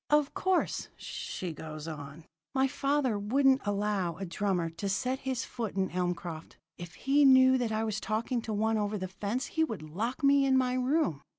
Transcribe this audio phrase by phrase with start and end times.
[0.09, 5.75] "'Of course,' she goes on, 'my father wouldn't allow a drummer to set his foot
[5.75, 6.57] in Elmcroft.
[6.79, 10.23] If he knew that I was talking to one over the fence he would lock
[10.23, 11.21] me in my room.'